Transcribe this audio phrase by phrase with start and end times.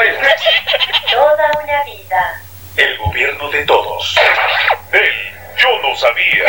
[1.10, 2.40] Toda una vida.
[2.76, 4.16] El gobierno de todos.
[4.92, 6.44] Él, yo no sabía.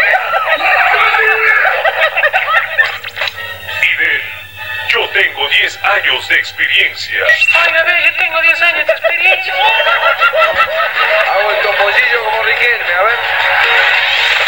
[3.81, 4.21] Y de él,
[4.87, 7.19] yo tengo 10 años de experiencia.
[7.53, 9.53] Ay, a ver, yo tengo 10 años de experiencia.
[11.33, 13.19] Hago el topollillo como Riquelme, a ver.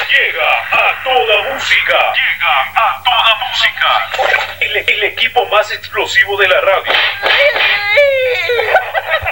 [0.09, 2.13] Llega a toda música.
[2.13, 4.09] Llega a toda música.
[4.61, 6.93] El, el equipo más explosivo de la radio.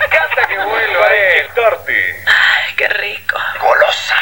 [0.09, 1.33] Canta que vuelva, Para eh.
[1.39, 2.15] inyectarte.
[2.25, 3.39] Ay, qué rico.
[3.59, 4.15] Golosa.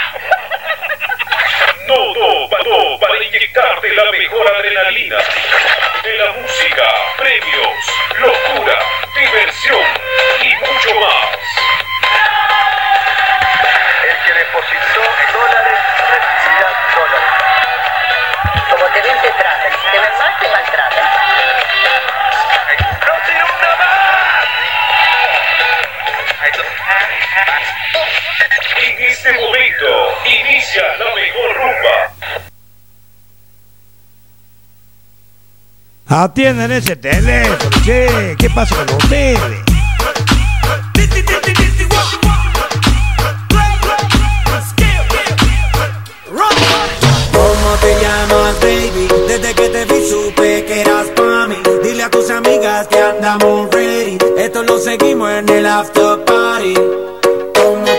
[1.87, 5.17] Todo, todo para inyectarte la mejor adrenalina.
[6.03, 6.85] De la música,
[7.17, 7.75] premios,
[8.19, 8.79] locura,
[9.15, 9.81] diversión
[10.41, 11.29] y mucho más.
[14.03, 15.01] El que depositó
[15.33, 15.79] dólares
[16.11, 17.31] recibirá dólares.
[18.69, 19.71] Como te ven, te tratan.
[19.71, 21.08] Si te ven mal, te maltratan.
[28.81, 29.87] En este momento,
[30.25, 31.97] inicia la mejor rumba.
[36.23, 38.35] Atiendan ese teléfono, che.
[38.37, 39.39] ¿Qué pasa con ustedes?
[47.31, 49.07] ¿Cómo te llamas, baby?
[49.27, 51.57] Desde que te vi supe que eras pa' mí.
[51.83, 54.17] Dile a tus amigas que andamos ready.
[54.37, 56.73] Esto lo seguimos en el after party.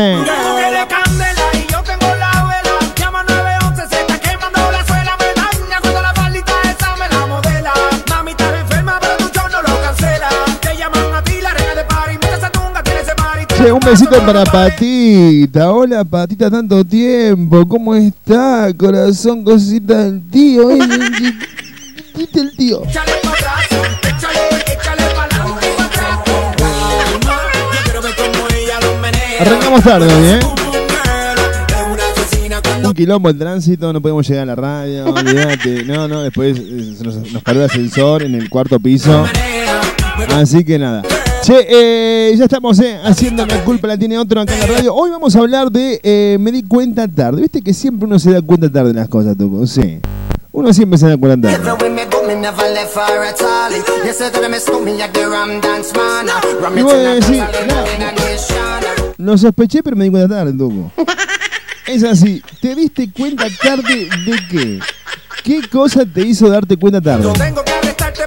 [13.65, 15.71] Che, un besito para Patita.
[15.71, 17.67] Hola, Patita, tanto tiempo.
[17.67, 18.71] ¿Cómo está?
[18.77, 20.69] Corazón, cosita del tío.
[20.69, 20.77] Ay,
[22.15, 22.83] ¿Viste el tío?
[29.39, 30.39] Arrancamos tarde ¿eh?
[32.83, 35.85] Un quilombo el tránsito, no podemos llegar a la radio, olvídate.
[35.85, 39.25] No, no, después eh, nos, nos paró el ascensor en el cuarto piso.
[40.29, 41.01] Así que nada.
[41.45, 44.95] Che, eh, ya estamos eh, haciendo la culpa la tiene otro acá en la radio.
[44.95, 47.39] Hoy vamos a hablar de eh, me di cuenta tarde.
[47.43, 49.67] Viste que siempre uno se da cuenta tarde de las cosas, Tuco.
[49.67, 49.99] Sí.
[50.51, 51.71] Uno siempre se da cuenta tarde.
[56.75, 57.43] Y voy a decir,
[59.17, 60.91] Lo sospeché, pero me di cuenta tarde, Tuco.
[61.85, 62.41] Es así.
[62.59, 64.79] ¿Te diste cuenta tarde de qué?
[65.43, 67.31] ¿Qué cosa te hizo darte cuenta tarde?
[67.37, 67.71] Tengo que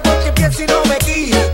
[0.03, 0.98] porque pienso y no me.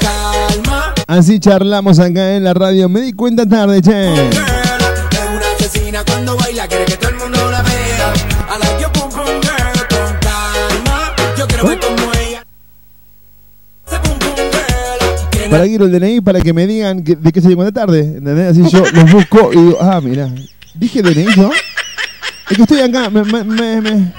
[0.00, 2.88] calma, Así charlamos acá en la radio.
[2.88, 4.53] Me di cuenta tarde, che.
[15.54, 18.00] Para quiero el DNI para que me digan que- de qué se di cuenta tarde.
[18.00, 18.50] ¿Entendés?
[18.50, 20.28] Así yo los busco y digo, ah, mira.
[20.74, 21.52] Dije DNI, ¿no?
[22.50, 24.12] Es que estoy acá, me, me, me- me-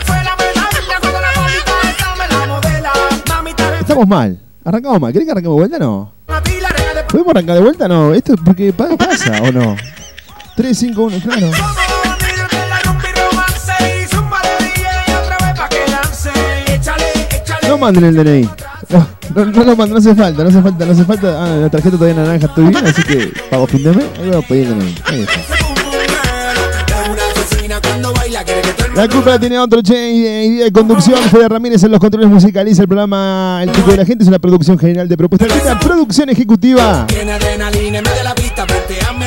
[3.82, 4.40] Estamos mal.
[4.64, 5.12] Arrancamos mal.
[5.12, 5.78] ¿Querés que arranquemos de vuelta?
[5.78, 6.14] No.
[6.26, 7.88] reina de ¿Podemos arrancar de vuelta?
[7.90, 8.14] No.
[8.14, 9.76] Esto es porque pa- pasa, ¿o no?
[10.56, 11.52] 3, 5, 1, claro.
[17.76, 18.50] No manden el DNI.
[19.36, 21.44] No, lo manden, no hace falta, no hace falta, no hace falta.
[21.44, 24.06] Ah, la tarjeta todavía naranja estoy bien, así que pago fin de mes.
[24.18, 24.66] Ahí voy
[28.96, 31.20] La culpa tiene otro che, idea de conducción.
[31.24, 34.24] Fede Ramírez en los controles musicaliza el programa El Pico de la Gente.
[34.24, 35.46] Es una producción general de propuesta.
[35.62, 37.06] Una producción ejecutiva.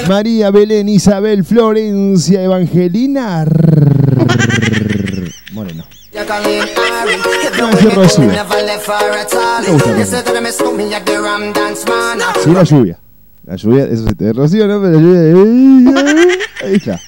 [0.09, 3.45] María Belén Isabel Florencia Evangelina.
[5.53, 5.98] Moreno.
[12.45, 12.99] Sí, la lluvia.
[13.45, 14.81] La lluvia, eso se te Rocío, ¿no?
[14.83, 16.05] Pero la lluvia.
[16.63, 17.01] Ahí está.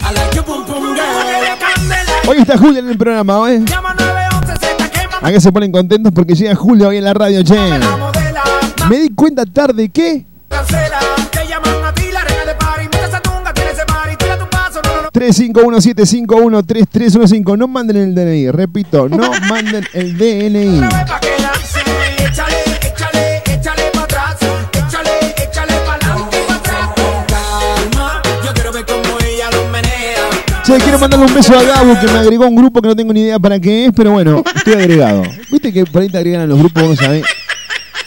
[2.26, 3.60] Hoy está Julia en el programa, ¿eh?
[3.64, 7.12] Llama 911, se está quemando Acá se ponen contentos porque llega Julia hoy en la
[7.12, 7.58] radio, che.
[8.88, 10.26] Me di cuenta tarde que...
[15.12, 17.56] 351-751-3315.
[17.56, 20.80] No manden el DNI, repito, no manden el DNI.
[30.62, 33.12] Che, quiero mandarle un beso a Gabo que me agregó un grupo que no tengo
[33.12, 35.22] ni idea para qué es, pero bueno, estoy agregado.
[35.50, 37.24] Viste que por ahí te agregan a los grupos, vos no sabés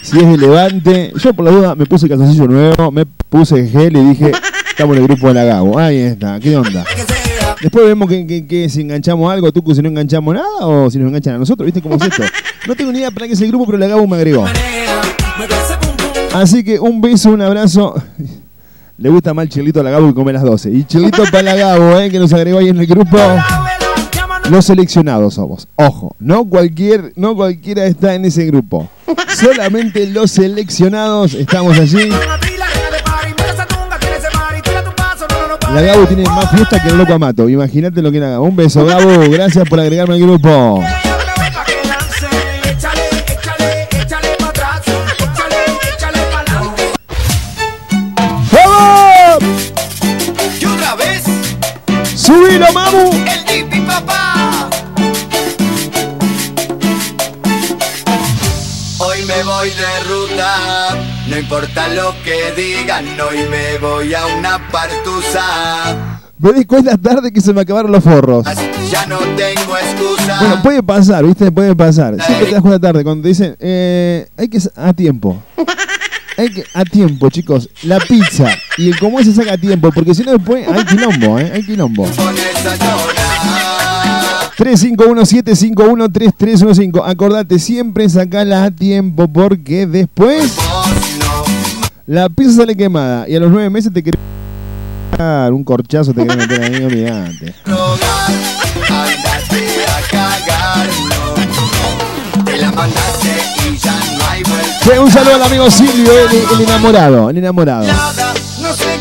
[0.01, 1.11] si es de Levante.
[1.15, 4.31] Yo por la duda me puse calzoncillo nuevo, me puse gel y dije,
[4.73, 5.77] estamos en el grupo de la Gabo.
[5.79, 6.83] Ahí está, ¿qué onda?
[7.61, 10.97] Después vemos que, que- que si enganchamos algo, tú si no enganchamos nada o si
[10.99, 12.23] nos enganchan a nosotros, ¿viste cómo es esto?
[12.67, 14.45] No tengo ni idea para qué es el grupo, pero la Gabo me agregó.
[16.33, 17.93] Así que un beso, un abrazo.
[18.97, 20.71] Le gusta más el chilito a la Gabo que come las 12.
[20.71, 22.09] Y chilito para la Gabo, ¿eh?
[22.09, 23.17] que nos agregó ahí en el grupo.
[24.49, 25.67] Los seleccionados somos.
[25.75, 28.89] Ojo, no cualquier, no cualquiera está en ese grupo.
[29.39, 32.09] Solamente los seleccionados estamos allí.
[35.73, 37.49] La Gabo tiene más fiesta que el loco Amato.
[37.49, 38.45] Imagínate lo que era Gabo.
[38.45, 39.27] Un beso, Gabo.
[39.29, 40.83] Gracias por agregarme al grupo.
[48.51, 49.43] ¡Vamos!
[50.61, 51.23] Y otra vez,
[52.15, 53.11] ¡Subilo, mamu!
[53.11, 54.69] el Dipi papá.
[58.99, 60.72] Hoy me voy de ruta,
[61.43, 66.21] importa lo que digan, hoy me voy a una partusa.
[66.39, 68.45] Me di cuenta tarde que se me acabaron los forros.
[68.89, 70.39] Ya no tengo excusa.
[70.39, 71.51] Bueno, puede pasar, ¿viste?
[71.51, 72.15] Puede pasar.
[72.21, 74.57] Siempre te das cuenta tarde cuando te dicen, eh, hay que...
[74.75, 75.43] a tiempo.
[76.37, 76.63] Hay que...
[76.73, 77.69] A tiempo, chicos.
[77.83, 78.47] La pizza
[78.77, 81.51] y el cómo se saca a tiempo, porque si no después hay quilombo, ¿eh?
[81.53, 82.05] Hay quilombo.
[82.05, 83.23] Pones a llorar.
[84.57, 87.01] 351-751-3315.
[87.05, 90.57] Acordate, siempre sacala a tiempo, porque después
[92.05, 94.19] la pizza sale quemada y a los nueve meses te querés...
[95.51, 97.53] Un corchazo te querés meter ahí, olvidate.
[104.83, 107.85] Che, un saludo al amigo Silvio, el, el enamorado, el enamorado.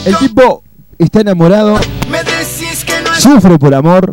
[0.04, 0.62] El tipo
[0.98, 1.80] está enamorado,
[3.18, 4.12] sufre por amor,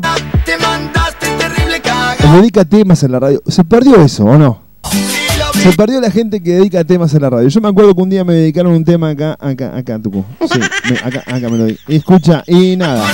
[2.33, 3.41] dedica temas en la radio.
[3.47, 4.61] ¿Se perdió eso o no?
[5.61, 7.47] Se perdió la gente que dedica temas en la radio.
[7.49, 10.23] Yo me acuerdo que un día me dedicaron un tema acá, acá, acá, Tucu.
[10.51, 11.77] Sí, me- acá, acá me lo di.
[11.87, 13.05] Escucha, y nada.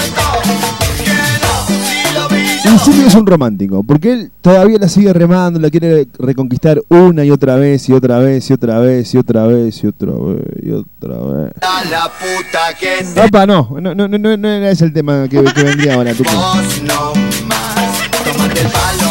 [2.64, 7.24] Y Silvio es un romántico, porque él todavía la sigue remando, la quiere reconquistar una
[7.24, 10.42] y otra vez, y otra vez, y otra vez, y otra vez, y otra vez,
[10.64, 11.52] y otra vez.
[11.62, 15.28] A la puta que Papá, no, no, no, no, no, no era ese el tema
[15.30, 17.14] que, que vendría ahora, tu vos no
[17.46, 18.10] más.
[18.34, 19.05] Tómate el palo,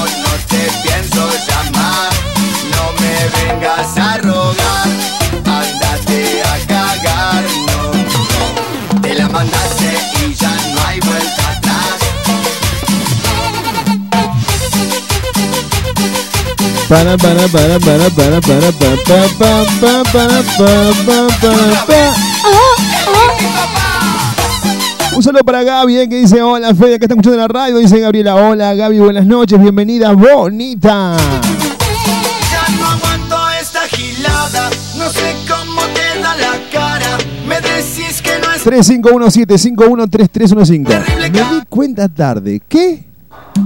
[3.96, 4.88] a rogar.
[5.44, 9.00] Ándate a cagar, no.
[9.00, 9.94] Te la mandaste
[10.26, 11.98] y ya no hay vuelta atrás.
[16.88, 20.42] Para, para, para, para, para, para, para, para, para, para, para,
[21.06, 22.14] para, para.
[25.16, 28.00] Un saludo para Gaby, eh, que dice, hola Fede, que está escuchando la radio, dice
[28.00, 31.16] Gabriela, hola Gaby, buenas noches, bienvenida, bonita.
[35.14, 37.16] Sé cómo te da la cara.
[37.47, 41.30] Me decís que no es 3517513315.
[41.30, 43.04] Me di cuenta tarde, ¿qué?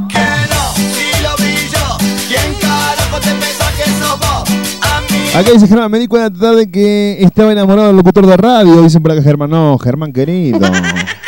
[0.08, 0.74] que no.
[0.74, 1.96] Si lo vi yo,
[2.28, 4.44] ¿quién carajo te pensás que sos vos?
[4.82, 8.36] A mí Acá dice Germán, me di cuenta tarde que estaba enamorado del locutor de
[8.36, 10.60] radio, dicen por acá Germán, no, Germán querido.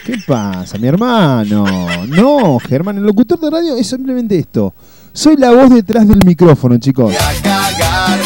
[0.04, 1.64] ¿Qué pasa, mi hermano?
[2.08, 4.74] No, Germán, el locutor de radio es simplemente esto.
[5.12, 7.14] Soy la voz detrás del micrófono, chicos.
[7.14, 8.18] a cagar.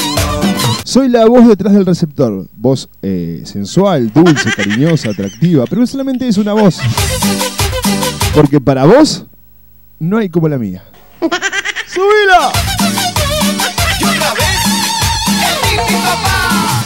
[0.85, 2.47] Soy la voz detrás del receptor.
[2.55, 5.65] Voz eh, sensual, dulce, cariñosa, atractiva.
[5.65, 6.79] Pero no solamente es una voz.
[8.35, 9.25] Porque para vos
[9.99, 10.85] no hay como la mía.
[11.87, 12.53] ¡Subila!
[13.99, 14.61] Y otra vez,
[15.41, 16.85] el Titi papá.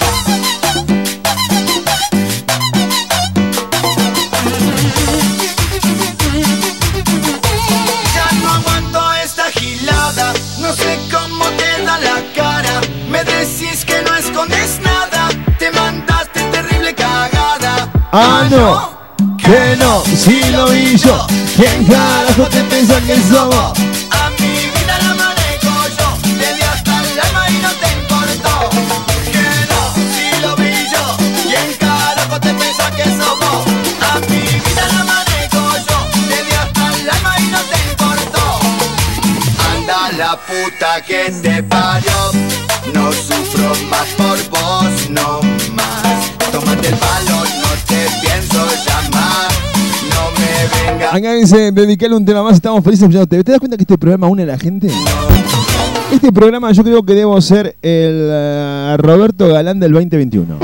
[8.14, 10.32] Ya no aguanto esta gilada.
[10.60, 11.57] No sé cómo
[18.10, 18.96] Ah, no.
[19.36, 21.26] Que no, si lo vi yo.
[21.56, 23.78] ¿Quién carajo te piensa que somos?
[24.10, 26.08] A mi vida la manejo yo.
[26.38, 28.70] Le di hasta el alma y no te importó.
[29.32, 29.80] Que no,
[30.14, 31.16] si lo vi yo.
[31.48, 33.66] ¿Quién carajo te piensa que somos?
[34.10, 35.98] A mi vida la manejo yo.
[36.28, 38.44] Le di hasta el alma y no te importó.
[39.70, 42.32] Anda la puta que te parió.
[42.94, 45.40] No sufro más por vos, no
[45.74, 46.52] más.
[46.52, 47.37] Tómate el palo,
[51.06, 53.42] Acá dice, dedicarle un tema más, estamos felices escuchándote.
[53.42, 54.88] ¿Te das cuenta que este programa une a la gente?
[56.12, 60.58] Este programa yo creo que debo ser el eh, Roberto Galán del 2021.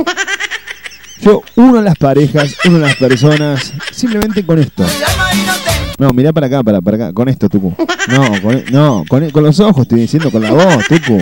[1.22, 4.84] Yo uno a las parejas, uno a las personas, simplemente con esto.
[5.98, 7.74] No te mirá para acá, para, para acá, con esto, Tucu.
[8.08, 11.18] No, con, no con, con los ojos estoy diciendo, con la voz, Tucu.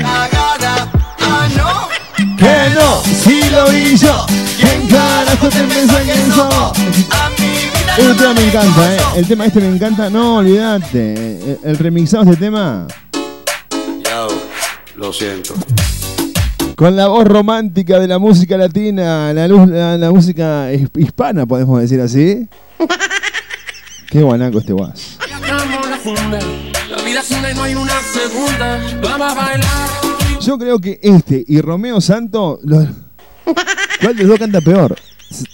[2.36, 4.26] Que no, si lo vi yo,
[4.58, 6.72] ¿quién carajo te piensa que sos?
[7.98, 8.98] Este tema me encanta, eh.
[9.16, 11.12] El tema este me encanta, no, olvídate.
[11.52, 12.86] El, el remixado de este tema.
[14.04, 14.28] Yo,
[14.96, 15.54] lo siento.
[16.76, 21.46] Con la voz romántica de la música latina, la, luz, la, la música his- hispana,
[21.46, 22.48] podemos decir así.
[24.10, 25.18] Qué guanaco este guas.
[30.40, 32.88] Yo creo que este y Romeo Santo, los-
[34.00, 34.96] ¿cuál de los dos canta peor?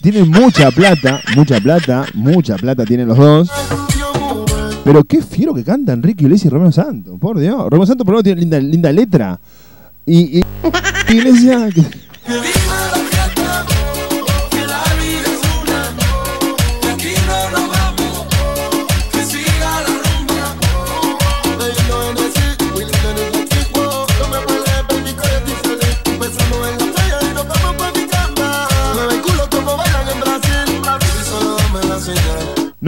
[0.00, 3.50] Tienen mucha plata, mucha plata, mucha plata tienen los dos.
[4.84, 7.68] Pero qué fiero que cantan Ricky Iglesias y Romeo Santo, por Dios.
[7.68, 9.38] Romeo Santo por lo menos tiene linda, linda letra.
[10.06, 10.44] Y, y
[11.10, 11.74] Iglesias,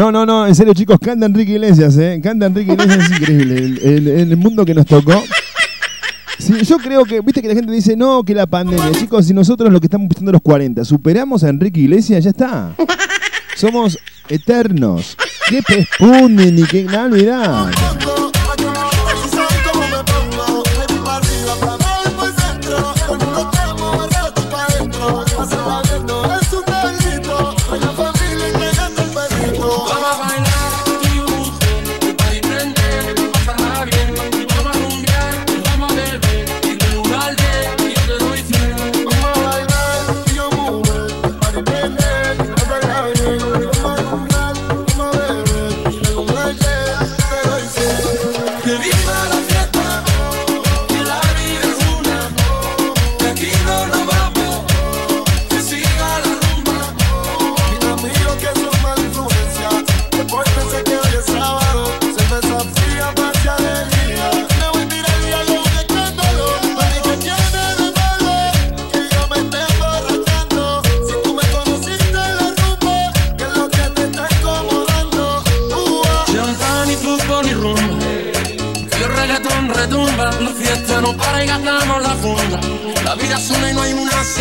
[0.00, 2.18] No, no, no, en serio chicos, canta Enrique Iglesias, ¿eh?
[2.22, 3.56] Canta Enrique Iglesias, es increíble.
[3.82, 5.12] El, el- mundo que nos tocó.
[6.62, 8.92] Yo creo que, viste que la gente dice, no, que la pandemia.
[8.92, 12.74] Chicos, si nosotros lo que estamos pisando los 40, superamos a Enrique Iglesias, ya está.
[13.56, 13.98] Somos
[14.30, 15.18] eternos.
[15.50, 17.70] ¿Qué pespunde ni qué nada, olvidá.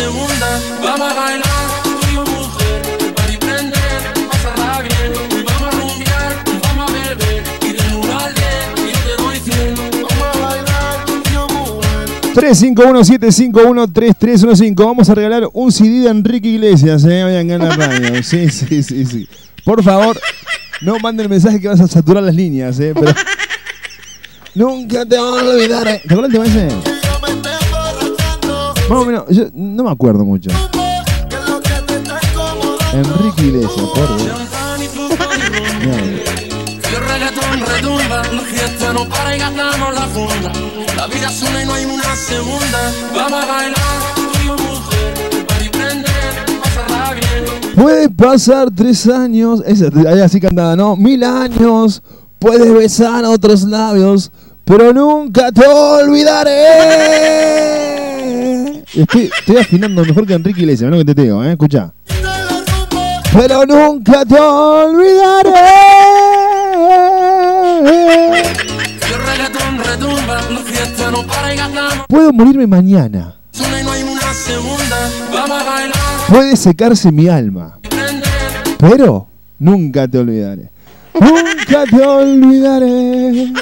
[0.00, 0.60] segunda.
[0.82, 1.44] Vamos a bailar,
[1.82, 2.50] tú y vamos a
[6.46, 9.74] y vamos a beber, y de uno al diez, yo te doy cien.
[9.92, 12.08] Vamos a bailar, tú y yo mujer.
[12.34, 14.84] 351-751-3315.
[14.84, 17.22] Vamos a regalar un CD de Enrique Iglesias, ¿eh?
[17.24, 18.22] Vayan ganar radio.
[18.22, 19.28] Sí, sí, sí, sí.
[19.64, 20.18] Por favor,
[20.80, 22.94] no manden el mensaje que vas a saturar las líneas, ¿eh?
[22.98, 23.12] Pero...
[24.54, 26.02] Nunca te van a olvidar, ¿eh?
[26.06, 26.99] ¿Te acuerdas ese?
[28.90, 30.50] Más o menos, yo no me acuerdo mucho.
[32.92, 34.10] Enrique Iglesias, por
[40.96, 42.92] la y vida es una no hay una segunda.
[43.14, 43.76] Vamos a bailar,
[44.16, 47.44] tú y yo mujer, el party prender, pasarla bien.
[47.76, 50.96] Puede pasar tres años, esa, ahí así cantaba, ¿no?
[50.96, 52.02] Mil años,
[52.40, 54.32] puedes besar a otros labios,
[54.64, 57.20] pero nunca te olvidaré.
[58.94, 59.30] Estoy,
[59.60, 60.98] afinando mejor que Enrique Iglesias, ¿no?
[60.98, 61.52] Que te digo, ¿eh?
[61.52, 61.92] Escucha.
[63.32, 65.50] Pero nunca te olvidaré.
[72.08, 73.36] Puedo morirme mañana,
[76.28, 77.78] puede secarse mi alma,
[78.78, 79.28] pero
[79.58, 80.70] nunca te olvidaré.
[81.14, 83.52] Nunca te olvidaré.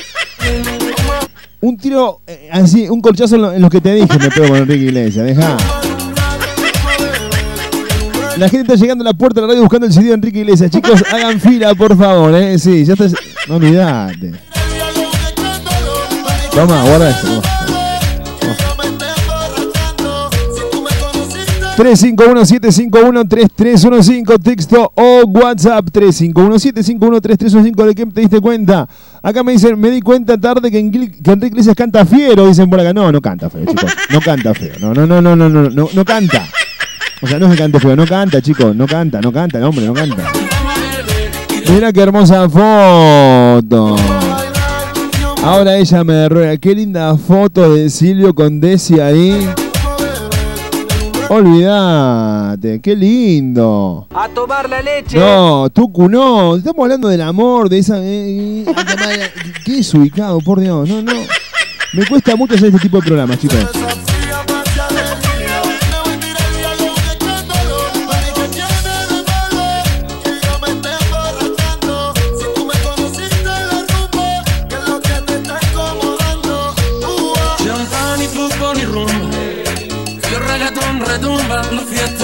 [1.60, 4.48] Un tiro eh, así, un colchazo en lo, en lo que te dije, me pego
[4.48, 5.56] con Enrique Iglesias, deja.
[8.36, 10.38] La gente está llegando a la puerta de la radio buscando el CD de Enrique
[10.38, 10.70] Iglesias.
[10.70, 12.56] Chicos, hagan fila, por favor, eh.
[12.58, 13.06] Sí, ya está.
[13.48, 14.32] No olvidate.
[16.54, 17.26] Toma, guarda esto.
[17.26, 17.58] toma.
[21.78, 28.88] 351-751-3315, texto o WhatsApp 351-751-3315, ¿de qué te diste cuenta?
[29.28, 32.95] Acá me dicen, me di cuenta tarde que, Enrique Iglesias canta fiero, dicen por acá.
[32.95, 33.93] No, no canta feo, chicos.
[34.08, 34.73] No canta feo.
[34.80, 36.49] No, no, no, no, no, no, no, no canta.
[37.21, 38.75] O sea, no que cante feo, no canta, chicos.
[38.75, 40.32] No canta, no canta, no, hombre, no canta.
[41.69, 43.97] Mira qué hermosa foto.
[45.45, 46.56] Ahora ella me ruega.
[46.56, 49.47] Qué linda foto de Silvio con Desi ahí.
[51.30, 54.06] Olvídate, qué lindo.
[54.14, 55.19] A tomar la leche.
[55.19, 56.56] No, Tucu, no.
[56.56, 57.99] Estamos hablando del amor, de esa.
[58.02, 59.30] eh, eh,
[59.64, 60.88] ¿Qué es ubicado, por Dios?
[60.88, 61.12] No, no.
[61.93, 63.58] Me cuesta mucho hacer este tipo de programas, chicos.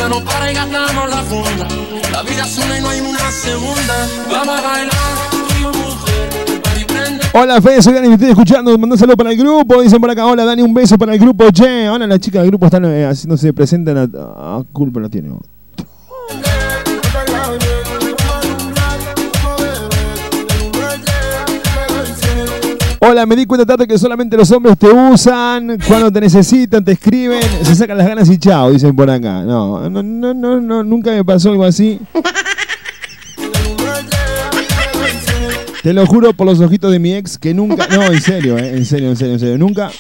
[0.09, 0.19] La
[4.45, 4.85] la.
[4.85, 5.35] La.
[7.37, 8.79] Hola, Fede, soy Dani, me estoy escuchando.
[8.79, 9.83] Mandó para el grupo.
[9.83, 11.51] Dicen por acá, hola, Dani, un beso para el grupo.
[11.51, 14.03] Che, ahora las chicas del grupo están eh, haciéndose presentan a.
[14.59, 15.31] a culpa no tiene.
[23.07, 26.93] Hola, me di cuenta tarde que solamente los hombres te usan, cuando te necesitan, te
[26.93, 29.43] escriben, se sacan las ganas y chao, dicen por acá.
[29.43, 32.01] No, no, no, no, no nunca me pasó algo así.
[35.83, 37.87] Te lo juro por los ojitos de mi ex que nunca.
[37.89, 39.59] No, en serio, eh, en serio, en serio, en serio.
[39.59, 39.91] Nunca.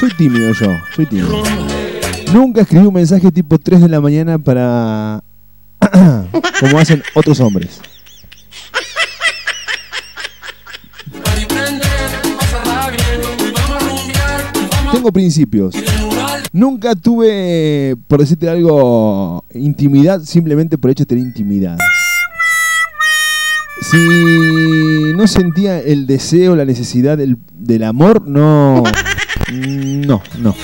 [0.00, 1.42] Soy tímido yo, soy tímido.
[2.32, 5.22] Nunca escribí un mensaje tipo 3 de la mañana para.
[6.60, 7.82] como hacen otros hombres.
[15.04, 15.74] Tengo principios.
[16.50, 21.76] Nunca tuve, por decirte algo, intimidad simplemente por el hecho de tener intimidad.
[23.82, 28.82] Si no sentía el deseo, la necesidad del, del amor, no.
[29.52, 30.54] No, no.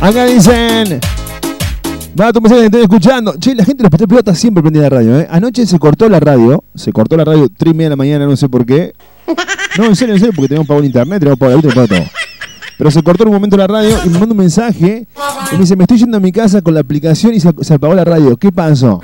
[0.00, 1.00] Acá dicen.
[2.18, 3.34] Va tu mensaje estoy escuchando.
[3.38, 5.26] Che, la gente de los Petrol está siempre prendida la radio, ¿eh?
[5.30, 6.62] Anoche se cortó la radio.
[6.74, 8.92] Se cortó la radio 3 y media de la mañana, no sé por qué.
[9.76, 11.88] No, en serio, en serio, porque tenemos pago el internet, tenemos pago la luz, tenemos
[11.88, 12.04] todo.
[12.78, 15.08] Pero se cortó en un momento la radio y me manda un mensaje
[15.50, 17.94] y me dice, me estoy yendo a mi casa con la aplicación y se, apagó
[17.94, 18.36] la radio.
[18.36, 19.00] ¿Qué pasó?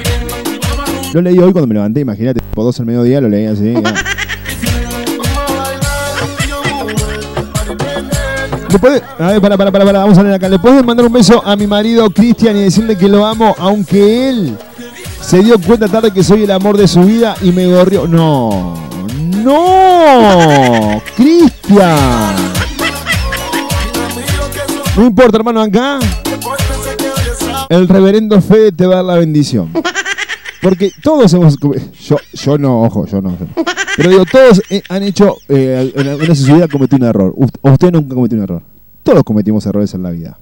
[1.13, 3.75] Lo leí hoy cuando me levanté, imagínate, por dos al mediodía lo leí así.
[8.73, 10.49] ¿Le puede- a ver, para, para, para, para, vamos a leer acá.
[10.49, 14.29] ¿Le puedes mandar un beso a mi marido Cristian y decirle que lo amo, aunque
[14.31, 14.57] él
[15.21, 18.07] se dio cuenta tarde que soy el amor de su vida y me gorrió?
[18.07, 18.75] No,
[19.43, 21.97] no, Cristian.
[24.97, 25.99] No importa, hermano, acá
[27.69, 29.71] el reverendo Fede te va a dar la bendición.
[30.63, 31.57] Porque todos hemos.
[31.59, 33.37] Yo, yo no, ojo, yo no.
[33.97, 35.37] Pero digo, todos eh, han hecho.
[35.49, 37.35] Eh, en alguna su vida cometió un error.
[37.63, 38.63] Usted nunca cometió un error.
[39.03, 40.39] Todos cometimos errores en la vida.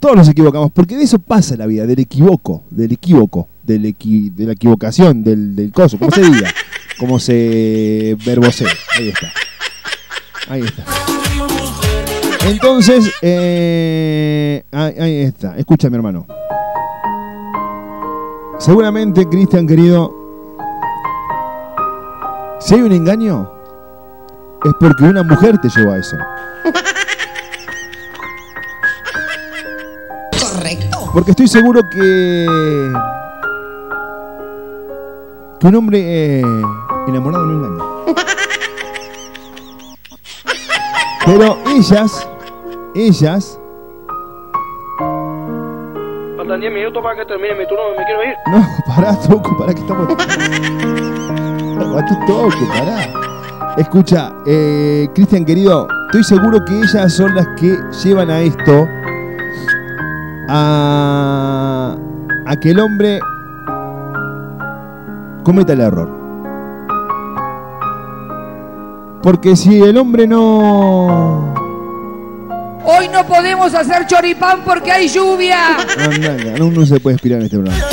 [0.00, 0.70] Todos nos equivocamos.
[0.72, 5.22] Porque de eso pasa la vida, del equivoco, del equívoco, del equi- de la equivocación,
[5.22, 6.52] del, del coso, como se diga.
[6.98, 8.68] Como se verbosea.
[8.98, 9.32] Ahí está.
[10.48, 10.84] Ahí está.
[12.48, 15.56] Entonces, eh, ahí, ahí está.
[15.56, 16.26] Escucha, mi hermano.
[18.60, 20.14] Seguramente, Cristian, querido,
[22.60, 23.50] si hay un engaño,
[24.62, 26.16] es porque una mujer te llevó a eso.
[30.38, 31.10] Correcto.
[31.14, 32.92] Porque estoy seguro que.
[35.58, 36.42] que un hombre eh,
[37.08, 37.84] enamorado no engaña.
[41.24, 42.28] Pero ellas,
[42.94, 43.58] ellas,
[46.50, 48.34] Faltan 10 minutos para que termine mi turno, me quiero ir.
[48.50, 50.08] no, pará, Toco, pará que estamos.
[51.78, 53.74] Aguanta, Toco, pará.
[53.76, 58.84] Escucha, eh, Cristian querido, estoy seguro que ellas son las que llevan a esto
[60.48, 61.96] a,
[62.46, 63.20] a que el hombre
[65.44, 66.10] cometa el error.
[69.22, 71.59] Porque si el hombre no...
[72.84, 75.76] Hoy no podemos hacer choripán porque hay lluvia.
[75.98, 77.84] Anda, no, no se puede aspirar en este programa.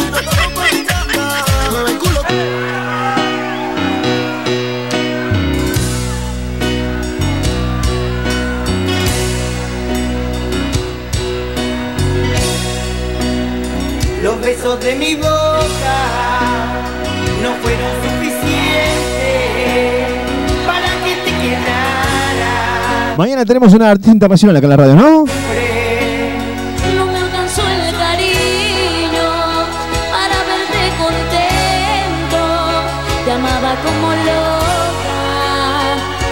[14.23, 15.97] Los besos de mi boca
[17.41, 17.96] no fueron
[23.17, 25.25] Mañana tenemos una artista internacional acá en la radio, ¿no?
[26.95, 29.27] No me alcanzó el cariño
[30.11, 32.41] para verte contento.
[33.25, 35.17] Te amaba como loca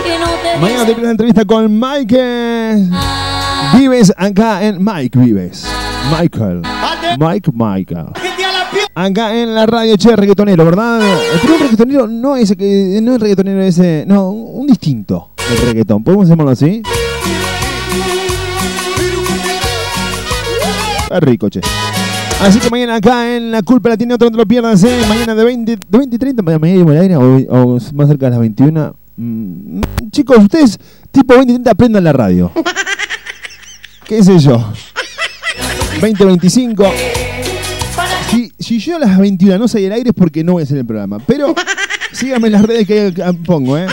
[0.06, 2.78] y no te Mañana tenemos una entrevista con Mike
[3.74, 5.66] Vives acá en Mike Vives.
[6.12, 6.62] Michael.
[7.18, 8.10] Mike Michael.
[8.94, 11.02] Acá en la radio, che, reggaetonero, ¿verdad?
[11.42, 16.04] Pero un reggaetonero no es que no es reggaetonero ese, no, un distinto del reggaetón.
[16.04, 16.82] ¿Podemos llamarlo así?
[21.04, 21.62] Está rico, che.
[22.42, 25.02] Así que mañana acá en La Culpa la tiene otro, no te lo pierdas, ¿eh?
[25.08, 28.32] Mañana de 20, de 20 y 30, mañana al aire o, o más cerca de
[28.32, 28.96] las 21.
[29.18, 29.82] Mm,
[30.12, 30.78] chicos, ustedes
[31.12, 32.52] tipo 20 y 30 aprendan la radio.
[34.06, 34.74] ¿Qué sé yo?
[36.02, 36.86] 20, 25.
[38.30, 40.66] Si, si yo a las 21 no salí al aire es porque no voy a
[40.66, 41.20] hacer el programa.
[41.26, 41.56] Pero
[42.12, 43.14] síganme en las redes que
[43.46, 43.88] pongo, ¿eh?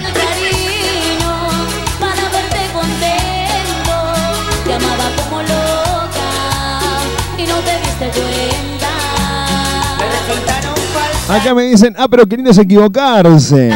[11.29, 13.71] Acá me dicen, ah, pero es equivocarse.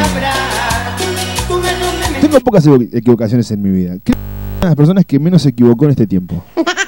[2.21, 3.95] Tengo pocas equivo- equivocaciones en mi vida.
[4.03, 6.43] ¿Qué una de las personas que menos se equivocó en este tiempo?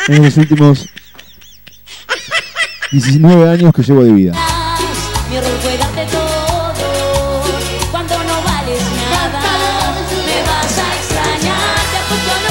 [0.08, 0.88] En los últimos
[2.92, 4.34] 19 años que llevo de vida.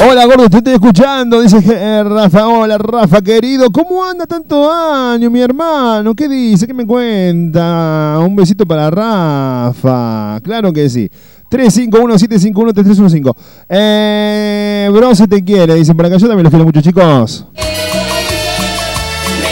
[0.00, 1.40] Hola, gordo, te estoy escuchando.
[1.40, 2.46] Dice eh, Rafa.
[2.46, 3.68] Hola, Rafa, querido.
[3.72, 6.14] ¿Cómo anda tanto año, mi hermano?
[6.14, 6.68] ¿Qué dice?
[6.68, 8.18] ¿Qué me cuenta?
[8.24, 10.40] Un besito para Rafa.
[10.44, 11.10] Claro que sí.
[11.50, 13.34] 351-751-3315.
[13.68, 15.74] Eh, bro, se te quiere.
[15.74, 16.16] Dicen por acá.
[16.16, 17.46] Yo también los quiero mucho, chicos.
[17.54, 17.60] me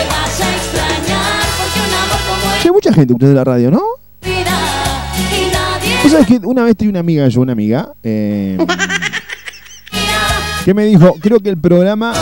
[0.08, 3.82] vas a extrañar porque un amor como Che, mucha gente escucha de la radio, ¿no?
[6.06, 8.56] ¿Vos sabés que una vez tenía una amiga, yo, una amiga, eh,
[10.66, 12.12] que me dijo, creo que el programa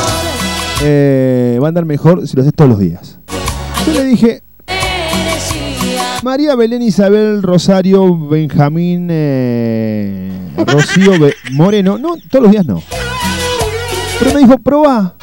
[0.83, 3.18] eh, va a andar mejor si lo haces todos los días.
[3.87, 4.42] Yo le dije.
[6.22, 11.12] María Belén Isabel Rosario Benjamín eh, Rocío
[11.52, 12.83] Moreno, no, todos los días no.
[14.18, 15.14] Pero me dijo, probá.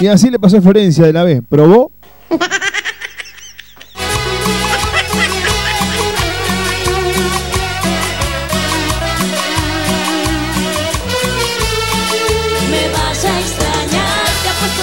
[0.00, 1.42] Y así le pasó a Florencia de la vez.
[1.48, 1.92] ¿Probó?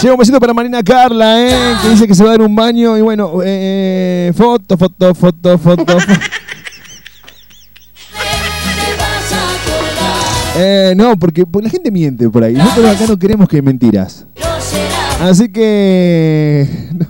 [0.05, 1.75] Llega un besito para Marina Carla, ¿eh?
[1.81, 2.95] que dice que se va a dar un baño.
[2.95, 5.83] Y bueno, eh, foto, foto, foto, foto.
[5.83, 6.13] fo- te
[8.99, 10.57] vas a acordar.
[10.57, 12.53] Eh, no, porque, porque la gente miente por ahí.
[12.53, 14.27] Nosotros acá no queremos que mentiras.
[15.21, 16.69] Así que.
[16.93, 17.07] no.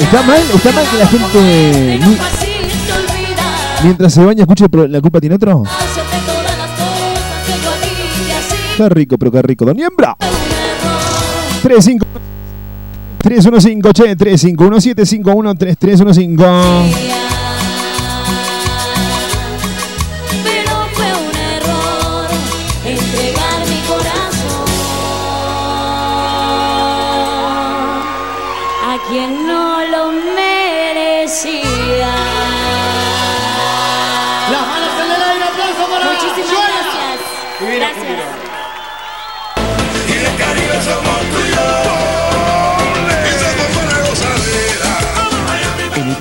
[0.00, 0.42] ¿Está mal?
[0.54, 1.98] ¿Está mal que la gente
[3.84, 5.62] mientras se baña escuche la culpa tiene otro?
[8.76, 9.64] Qué rico, pero qué rico.
[9.64, 10.16] Don Niembra.
[10.20, 10.36] Un error.
[11.62, 12.04] 35
[13.18, 17.13] 315, che, 3517513315.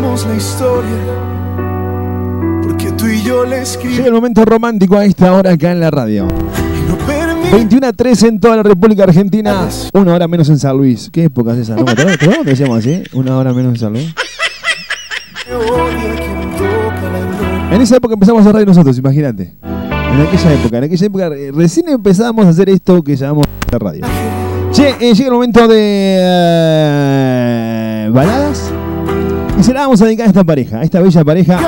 [0.00, 0.98] Conocemos la historia.
[2.62, 3.96] Porque tú y yo le escribimos.
[3.96, 6.28] Llega el momento romántico a esta hora acá en la radio.
[7.50, 11.08] 21 a 13 en toda la República Argentina, una hora menos en San Luis.
[11.10, 11.76] ¿Qué época es esa?
[11.76, 11.84] ¿No?
[11.86, 12.18] ¿Te acuerdas?
[12.18, 13.02] ¿Te acuerdas que decíamos así?
[13.14, 14.14] Una hora menos en San Luis.
[17.70, 19.54] En esa época empezamos a radio nosotros, imagínate.
[19.62, 23.78] En aquella época, en aquella época eh, recién empezábamos a hacer esto que llamamos la
[23.78, 24.04] radio.
[24.72, 28.72] Che, eh, llega el momento de eh, baladas.
[29.58, 31.58] Y se la vamos a dedicar a esta pareja, a esta bella pareja.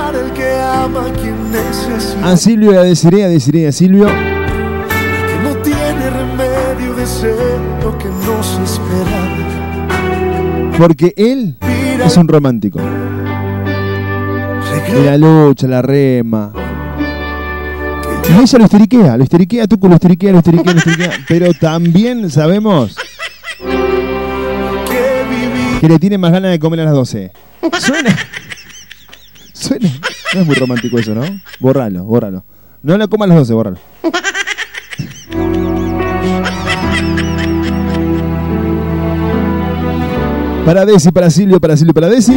[2.23, 4.07] A Silvio y a Desiree, a Desiree a Silvio.
[4.07, 7.35] Que no tiene remedio de ser
[7.83, 9.49] lo que no se esperaba.
[10.79, 11.57] Porque él
[12.05, 12.81] es un romántico.
[14.89, 16.53] Y la lucha, la rema.
[18.29, 21.11] Y ella lo histeriquea, lo histeriquea, tú lo histeriquea, lo histeriquea, lo histeriquea.
[21.29, 22.97] Pero también sabemos
[25.81, 27.33] que le tiene más ganas de comer a las 12.
[27.79, 28.17] Suena.
[29.53, 29.89] Suena.
[30.35, 31.23] No es muy romántico eso, ¿no?
[31.59, 32.45] Bórralo, bórralo.
[32.83, 33.79] No la coma a las 12, bórralo.
[40.65, 42.33] Para Desi, para Silvio, para Silvio, para Desi.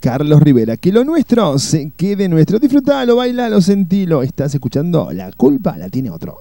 [0.00, 2.58] Carlos Rivera, que lo nuestro se quede nuestro.
[2.58, 4.22] Disfrutalo, bailalo, sentilo.
[4.22, 6.38] Estás escuchando La culpa la tiene otro.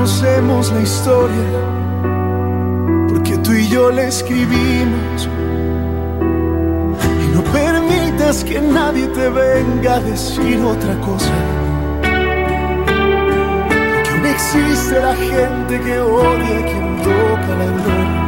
[0.00, 1.50] Conocemos la historia.
[3.10, 5.28] Porque tú y yo la escribimos.
[7.22, 11.34] Y no permitas que nadie te venga a decir otra cosa.
[13.92, 18.20] Porque aún existe la gente que odia a quien toca la gloria.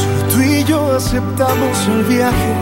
[0.00, 2.54] Solo tú y yo aceptamos el viaje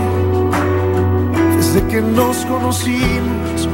[1.56, 3.66] desde que nos conocimos.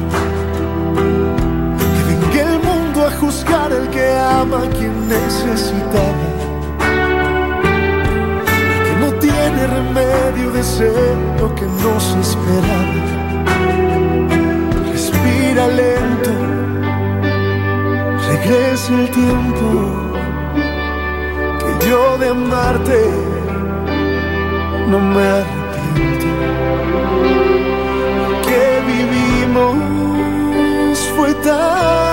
[3.23, 4.05] Juzgar el que
[4.41, 6.25] ama a quien necesitaba.
[8.85, 12.99] Que no tiene remedio de ser lo que no se esperaba.
[14.91, 16.33] Respira lento,
[18.29, 19.67] regresa el tiempo
[21.61, 22.99] que yo de amarte
[24.89, 26.27] no me arrepiento
[28.47, 29.75] que vivimos
[31.15, 32.12] fue tan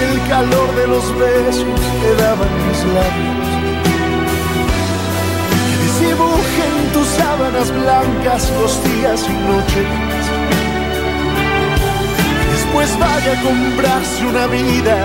[0.00, 3.48] el calor de los besos que daban mis labios.
[5.66, 9.88] Que desdibuje en tus sábanas blancas los días y noches.
[12.52, 14.96] Después vaya a comprarse una vida.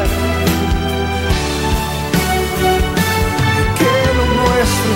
[3.79, 4.93] Que lo nuestro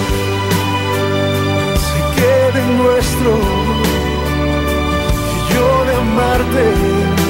[1.88, 3.32] se quede nuestro.
[5.34, 6.66] Y yo de amarte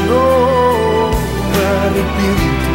[0.09, 0.66] no
[1.67, 2.69] arrepiento.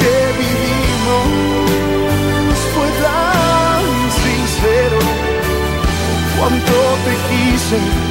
[0.00, 1.26] Que vivimos
[2.74, 3.84] fue tan
[4.22, 4.98] sincero.
[6.36, 8.09] Cuánto te quise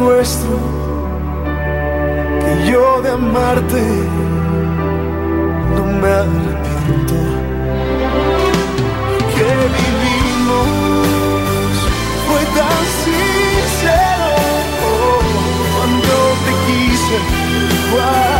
[0.00, 0.56] nuestro,
[2.40, 3.82] que yo de amarte
[5.74, 7.18] no me arrepiento,
[9.34, 10.68] que vivimos
[12.26, 14.32] fue tan sincero,
[15.74, 17.16] cuando te quise,
[17.92, 18.39] cuando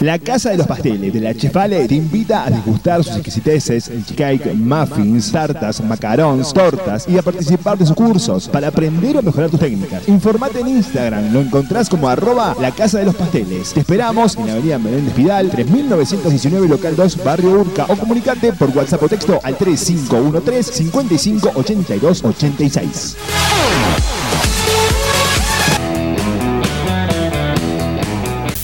[0.00, 4.52] La Casa de los Pasteles de la Chefale te invita a degustar sus exquisiteces, cake,
[4.54, 9.60] muffins, tartas, macarons, tortas y a participar de sus cursos para aprender o mejorar tus
[9.60, 10.06] técnicas.
[10.06, 13.72] Informate en Instagram, lo encontrás como arroba la Casa de los Pasteles.
[13.72, 18.68] Te esperamos en la avenida Menéndez Pidal, 3919 local 2, barrio Urca o comunicate por
[18.76, 23.16] WhatsApp o texto al 3513 55 82 86.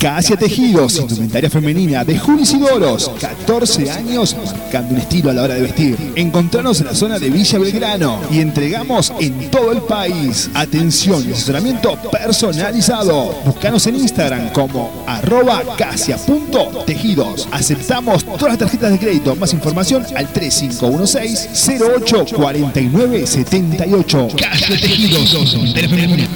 [0.03, 5.55] Casia Tejidos, indumentaria femenina de Juli Sidoros, 14 años marcando un estilo a la hora
[5.55, 5.97] de vestir.
[6.17, 10.51] Encontranos en la zona de Villa Belgrano y entregamos en todo el país.
[10.55, 13.33] Atención y asesoramiento personalizado.
[13.45, 17.47] Búscanos en Instagram como arroba casia.tejidos.
[17.53, 19.37] Aceptamos todas las tarjetas de crédito.
[19.37, 24.29] Más información al 3516 08 49 78.
[24.37, 26.27] Casia Tejidos, femenina.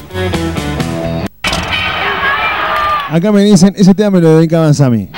[3.10, 5.08] Acá me dicen, ese tema me lo dedicaban a mí.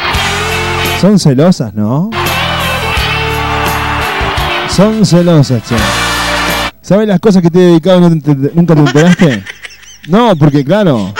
[1.00, 2.10] Son celosas, ¿no?
[4.68, 5.76] Son celosas, che.
[6.82, 9.42] ¿Sabes las cosas que te he dedicado y no te- te- nunca te enteraste?
[10.08, 11.12] No, porque claro,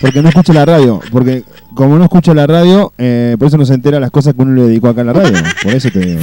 [0.00, 0.98] porque no escucha la radio.
[1.12, 4.40] Porque como no escucha la radio, eh, por eso no se entera las cosas que
[4.40, 5.32] uno le dedicó acá en la radio.
[5.62, 6.22] Por eso te digo.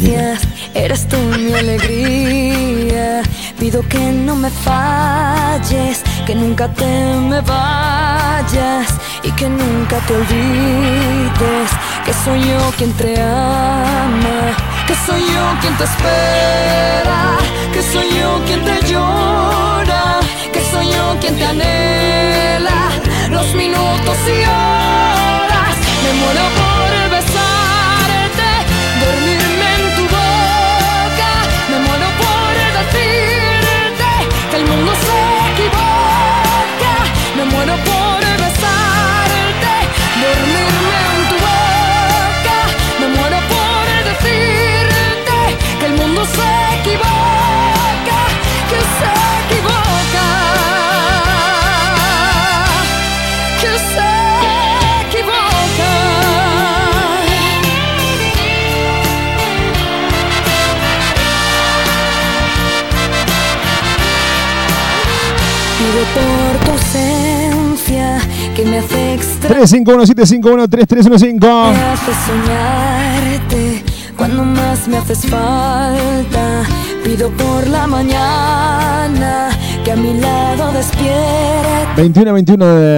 [0.73, 3.21] Eres tú mi alegría.
[3.59, 6.85] Pido que no me falles, que nunca te
[7.29, 8.87] me vayas
[9.23, 11.69] y que nunca te olvides
[12.05, 14.55] que soy yo quien te ama,
[14.87, 17.37] que soy yo quien te espera,
[17.73, 20.19] que soy yo quien te llora,
[20.51, 22.89] que soy yo quien te anhela
[23.29, 25.75] los minutos y horas.
[26.03, 26.80] Me muero por
[66.13, 68.19] por tu ausencia
[68.55, 69.61] que me hace extrañar.
[69.63, 71.71] 351-751-3315.
[71.71, 73.83] Me hace soñarte
[74.17, 76.63] cuando más me haces falta.
[77.03, 79.49] Pido por la mañana
[79.83, 81.07] que a mi lado despierte.
[81.97, 82.95] 21 a 21 de, de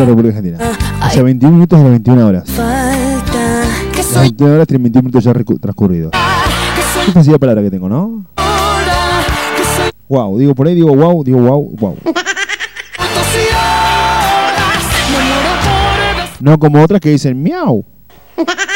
[0.00, 0.58] la República Argentina.
[1.06, 2.50] O sea, 21 minutos de las 21 horas.
[2.50, 3.62] Falta
[3.92, 6.10] que Las soy 21 horas tienen 21 minutos ya transcurridos.
[7.06, 8.24] Qué sencilla palabra que tengo, ¿no?
[10.08, 11.96] Wow, digo por ahí, digo wow, digo wow, wow.
[16.40, 17.84] No como otras que dicen miau.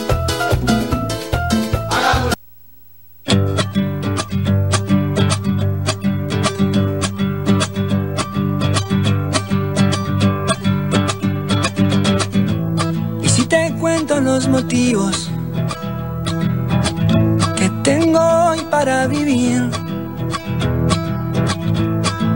[14.51, 15.31] Motivos
[17.55, 19.69] que tengo hoy para vivir,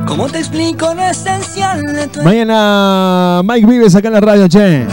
[0.07, 4.87] ¿cómo te explico lo esencial de tu Mañana Mike Vives acá en la radio, che.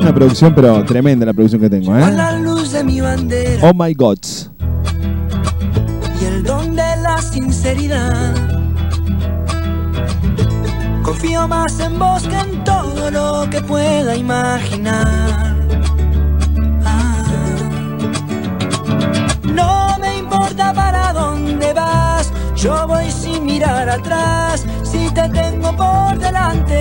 [0.00, 2.12] Una producción, pero tremenda la producción que tengo, Con ¿eh?
[2.12, 4.18] la luz de mi bandera Oh my God.
[6.20, 8.57] y el don de la sinceridad.
[11.08, 15.56] Confío más en vos que en todo lo que pueda imaginar.
[16.84, 17.24] Ah.
[19.44, 26.18] No me importa para dónde vas, yo voy sin mirar atrás, si te tengo por
[26.18, 26.76] delante.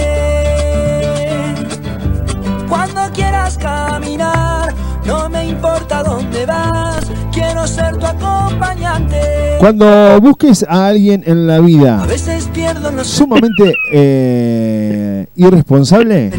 [2.67, 4.73] Cuando quieras caminar,
[5.05, 9.55] no me importa dónde vas, quiero ser tu acompañante.
[9.59, 16.31] Cuando busques a alguien en la vida A veces pierdo los sumamente eh, irresponsable,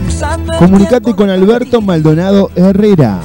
[0.59, 3.21] comunicate con Alberto Maldonado Herrera.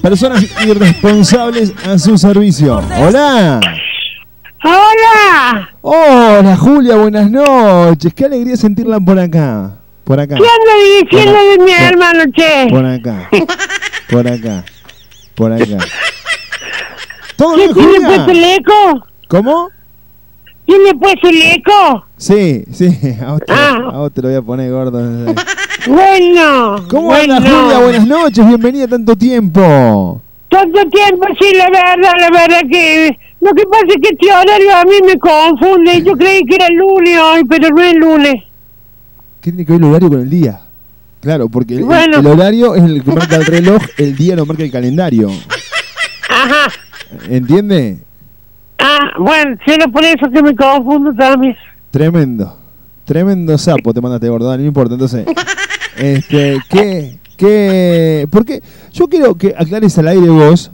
[0.00, 2.78] Personas irresponsables a su servicio.
[2.98, 3.60] Hola.
[4.64, 5.68] Hola.
[5.82, 8.14] Hola Julia, buenas noches.
[8.14, 9.72] Qué alegría sentirla por acá.
[10.04, 10.36] Por acá.
[10.36, 12.66] ¿Qué anda diciendo de mi por- hermano, che?
[12.70, 13.28] Por acá.
[14.10, 14.64] Por acá.
[15.34, 15.66] Por acá.
[17.36, 18.06] ¿Todo ¿Qué bien, Julia?
[18.08, 19.06] puesto el eco?
[19.28, 19.68] ¿Cómo?
[20.64, 22.04] ¿Tiene puesto el eco?
[22.16, 22.86] Sí, sí,
[23.24, 23.76] a vos, te, Ah.
[23.92, 25.34] a vos te lo voy a poner gordo.
[25.88, 26.76] Bueno.
[26.88, 27.34] ¿Cómo bueno.
[27.36, 27.78] andas, Julia?
[27.80, 30.22] Buenas noches, bienvenida tanto tiempo.
[30.48, 33.18] Tanto tiempo, sí, la verdad, la verdad que...
[33.40, 36.00] Lo que pasa es que este horario a mí me confunde.
[36.04, 38.34] Yo creí que era lunes hoy, pero no es lunes.
[39.40, 40.60] ¿Qué tiene que ver el horario con el día?
[41.20, 42.18] Claro, porque el, Bueno.
[42.20, 45.28] el horario es el que marca el reloj, el día lo marca el calendario.
[46.28, 46.70] Ajá.
[47.28, 47.98] ¿Entiende?
[48.84, 51.56] Ah, bueno, será por eso que me confundo también.
[51.92, 52.58] Tremendo.
[53.04, 54.94] Tremendo sapo te mandaste gordo, no importa.
[54.94, 55.24] Entonces,
[55.96, 58.60] este, ¿qué, qué, por qué?
[58.92, 60.72] Yo quiero que aclares al aire vos,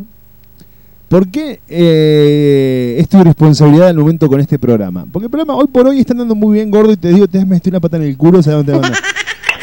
[1.08, 5.04] ¿por qué eh, es tu responsabilidad al momento con este programa?
[5.12, 7.38] Porque el programa hoy por hoy está andando muy bien, gordo, y te digo, te
[7.38, 8.98] has metido una pata en el culo, ¿sabes dónde te mando?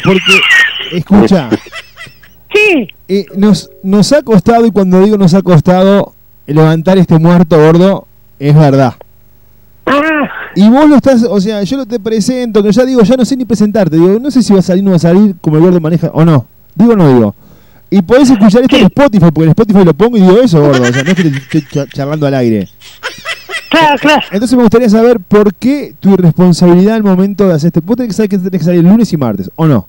[0.04, 0.39] Porque,
[0.91, 1.50] escucha.
[2.54, 2.88] Sí.
[3.36, 6.14] nos, nos ha costado, y cuando digo nos ha costado,
[6.46, 8.08] levantar este muerto gordo,
[8.40, 8.94] es verdad.
[10.56, 13.26] Y vos lo estás, o sea, yo lo te presento, que ya digo, ya no
[13.26, 15.36] sé ni presentarte, digo, no sé si va a salir o no va a salir
[15.42, 16.48] como el gordo maneja, o no.
[16.76, 17.36] Digo o no digo.
[17.90, 20.82] Y podés escuchar esto en Spotify, porque en Spotify lo pongo y digo eso, gordo.
[20.82, 22.68] O sea, no es que te estoy cha- charlando al aire.
[23.70, 24.22] Claro, claro.
[24.32, 27.82] Entonces me gustaría saber por qué tu irresponsabilidad al momento de hacer este.
[27.82, 29.88] Vos tenés que saber que tenés que salir lunes y martes, ¿o no?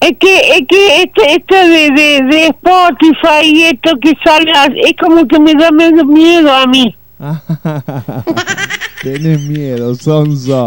[0.00, 4.50] Es que, es que esto, esto de, de, de Spotify y esto que sale,
[4.84, 6.96] es como que me da medio miedo a mí.
[9.02, 10.66] Tenés miedo, sonso.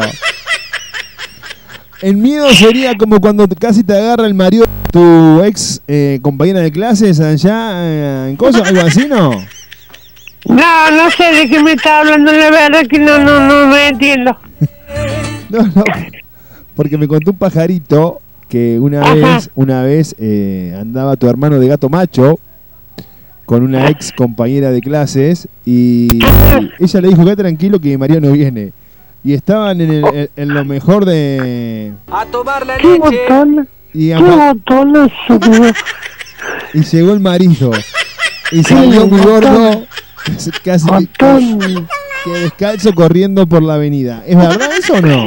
[2.01, 6.59] el miedo sería como cuando casi te agarra el marido de tu ex eh, compañera
[6.61, 9.31] de clases allá eh, en cosas, algo así, ¿no?
[10.45, 13.77] No, no sé de qué me está hablando, la verdad que no, no, no, no
[13.77, 14.37] entiendo.
[15.49, 15.83] No, no.
[16.75, 19.13] Porque me contó un pajarito que una Ajá.
[19.13, 22.39] vez, una vez eh, andaba tu hermano de gato macho
[23.45, 26.19] con una ex compañera de clases y
[26.79, 28.71] ella le dijo que tranquilo que María no viene.
[29.23, 31.93] Y estaban en, el- en- en lo mejor de...
[32.11, 32.99] A tomar la Qué leche.
[32.99, 34.15] botón, Y, qué
[34.65, 35.71] tío.
[36.73, 37.71] y llegó el marido.
[38.51, 39.85] Y salió mi gordo
[40.25, 41.83] casi, casi que,
[42.25, 44.23] que descalzo corriendo por la avenida.
[44.27, 45.25] ¿Es verdad eso o no?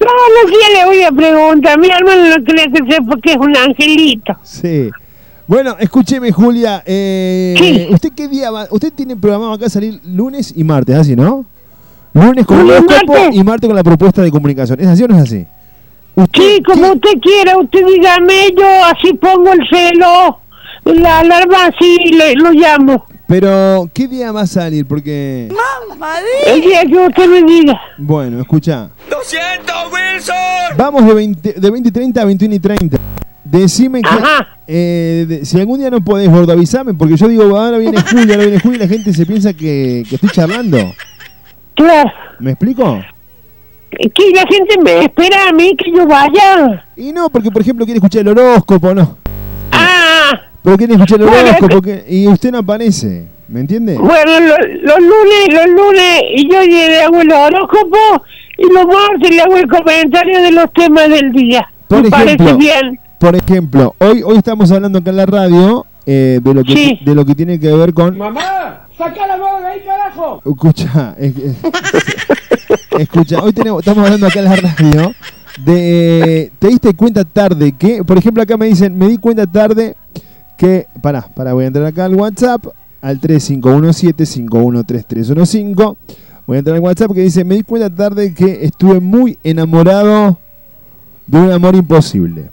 [0.00, 1.78] No, no, sí, le voy a preguntar.
[1.78, 4.36] Mi hermano no cree que sepa que es un angelito.
[4.42, 4.90] Sí.
[5.48, 6.82] Bueno, escúcheme, Julia.
[6.84, 8.66] eh, ¿Usted qué día va?
[8.70, 11.46] Usted tiene programado acá salir lunes y martes, así, ¿no?
[12.12, 14.78] Lunes con el horóscopo y martes con la propuesta de comunicación.
[14.78, 15.46] ¿Es así o no es así?
[16.34, 20.38] Sí, como usted quiera, usted dígame, yo así pongo el celo,
[20.84, 23.06] la alarma así le, lo llamo.
[23.26, 24.84] Pero, ¿qué día va a salir?
[24.86, 25.48] Porque,
[26.46, 27.80] El día que usted me diga.
[27.96, 28.90] bueno, escucha.
[29.10, 30.34] ¡Lo siento, Wilson!
[30.76, 32.98] Vamos de 20, de 20 y 30 a 21 y 30.
[33.50, 34.08] Decime que,
[34.66, 38.34] eh, de- si algún día no podés, gordo, avísame, porque yo digo, ahora viene Julia,
[38.34, 40.76] ahora viene Julia, y la gente se piensa que, que estoy charlando.
[41.74, 42.10] Claro.
[42.40, 43.00] ¿Me explico?
[43.90, 46.84] Que la gente me espera a mí que yo vaya.
[46.96, 49.16] Y no, porque por ejemplo quiere escuchar el horóscopo, ¿no?
[49.72, 50.32] Ah,
[50.62, 53.96] Pero quiere escuchar el Bueno, horóscopo que- y usted no aparece, ¿me entiende?
[53.96, 57.96] bueno, lo- los lunes, los lunes, y yo le hago el horóscopo,
[58.58, 61.66] y los martes le hago el comentario de los temas del día.
[61.88, 63.00] Por me parece ejemplo, bien.
[63.18, 66.98] Por ejemplo, hoy hoy estamos hablando acá en la radio eh, de lo que Sí.
[67.04, 68.86] de lo que tiene que ver con ¡Mamá!
[68.96, 70.40] ¡Saca la mano de ahí, carajo!
[70.44, 71.56] escucha, es- es-
[72.98, 75.12] escucha, hoy tenemos estamos hablando acá en la radio
[75.64, 79.96] de te diste cuenta tarde que, por ejemplo, acá me dicen, me di cuenta tarde
[80.56, 82.66] que pará, pará, voy a entrar acá al WhatsApp
[83.00, 85.96] al 3517-513315.
[86.46, 90.38] Voy a entrar al WhatsApp que dice, me di cuenta tarde que estuve muy enamorado
[91.26, 92.50] de un amor imposible.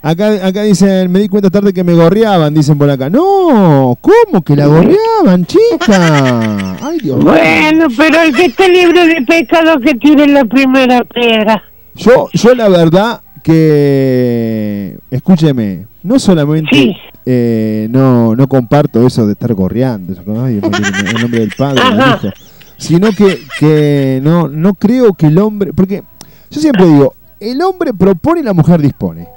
[0.00, 3.10] Acá, acá dicen, me di cuenta tarde que me gorreaban, dicen por acá.
[3.10, 6.76] No, ¿cómo que la gorreaban, chica?
[6.80, 7.22] Ay, Dios.
[7.22, 11.62] Bueno, pero el que esté libre de pecado que tire la primera piedra.
[11.96, 16.96] Yo, yo la verdad que, escúcheme, no solamente
[17.26, 21.82] eh, no, no comparto eso de estar gorreando, eso, ay, en el nombre del Padre,
[21.82, 21.98] del.
[21.98, 22.28] Hijo,
[22.76, 26.04] sino que, que no, no creo que el hombre, porque
[26.50, 29.28] yo siempre digo, el hombre propone y la mujer dispone.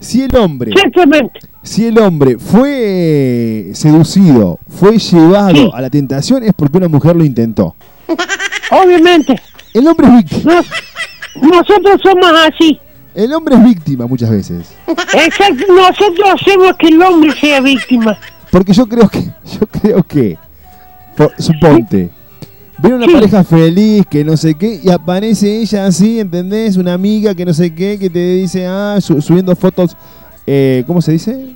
[0.00, 0.72] Si el hombre,
[1.62, 7.24] si el hombre fue seducido, fue llevado a la tentación, es porque una mujer lo
[7.24, 7.74] intentó.
[8.70, 9.40] Obviamente.
[9.74, 10.62] El hombre es víctima.
[11.42, 12.78] Nosotros somos así.
[13.14, 14.72] El hombre es víctima muchas veces.
[14.86, 18.16] Exacto, nosotros hacemos que el hombre sea víctima.
[18.50, 20.38] Porque yo creo que, yo creo que,
[21.16, 22.10] po- suponte,
[22.78, 26.76] viene una pareja feliz, que no sé qué, y aparece ella así, ¿entendés?
[26.76, 29.96] Una amiga que no sé qué, que te dice, ah, su- subiendo fotos,
[30.46, 31.46] eh, ¿cómo se dice?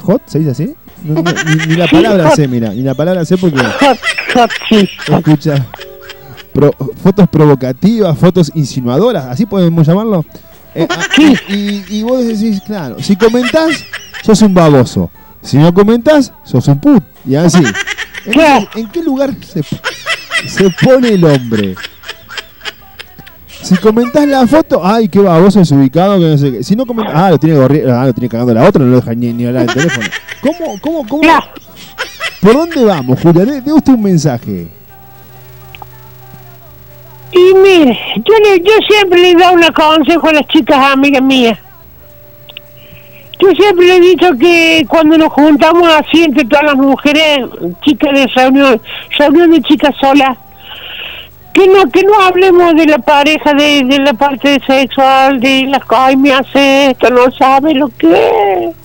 [0.00, 0.22] ¿Hot?
[0.26, 0.74] ¿Se dice así?
[1.04, 2.36] No, no, ni, ni la Sí, palabra hot.
[2.36, 3.98] sé, mira, ni la palabra sé porque, Hot,
[4.34, 4.88] hot, sí.
[5.08, 5.66] escucha,
[6.52, 10.24] pro- fotos provocativas, fotos insinuadoras, así podemos llamarlo.
[10.74, 13.84] Eh, ah, y, y- y vos decís, claro, si comentás,
[14.22, 15.10] sos un baboso.
[15.42, 17.02] Si no comentás, sos un put.
[17.26, 17.62] Y así.
[18.24, 19.60] ¿En, en qué lugar se,
[20.48, 21.74] se pone el hombre?
[23.62, 26.64] Si comentás la foto, ay, qué baboso desubicado, que no sé qué.
[26.64, 28.96] Si no comentás, ah, lo tiene, gorri- ah, lo tiene cagando la otra, no lo
[28.96, 30.06] deja ni, ni hablar del teléfono.
[30.40, 31.22] ¿Cómo, cómo, cómo?
[32.40, 33.44] ¿Por dónde vamos, Julia?
[33.44, 34.66] Dé, dé usted un mensaje.
[37.30, 41.58] Y mire, yo, le, yo siempre le doy un consejo a las chicas amigas mías.
[43.42, 47.40] Yo siempre he dicho que cuando nos juntamos así entre todas las mujeres,
[47.80, 48.80] chicas de reunión,
[49.18, 50.38] reunión de chicas solas,
[51.52, 55.84] que no que no hablemos de la pareja, de, de la parte sexual, de las
[55.84, 58.76] cosas, ay, me hace esto, no sabe lo que es.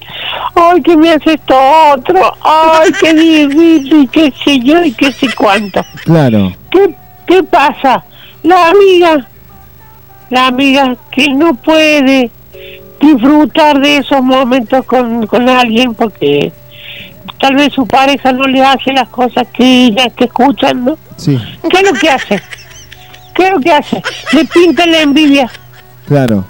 [0.55, 1.55] Ay, que me hace esto
[1.93, 2.19] otro.
[2.41, 5.85] Ay, qué difícil, y qué sé yo, y qué sé cuánto.
[6.03, 6.51] Claro.
[6.71, 6.95] ¿Qué,
[7.27, 8.03] ¿Qué pasa?
[8.41, 9.27] La amiga,
[10.31, 12.31] la amiga que no puede
[12.99, 16.51] disfrutar de esos momentos con, con alguien porque
[17.39, 20.97] tal vez su pareja no le hace las cosas que ellas que escuchan, ¿no?
[21.17, 21.37] Sí,
[21.69, 22.41] ¿Qué es lo que hace?
[23.35, 24.01] ¿Qué es lo que hace?
[24.33, 25.49] Le pinta la envidia.
[26.07, 26.45] claro.